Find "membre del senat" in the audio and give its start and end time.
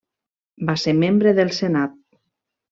1.03-1.97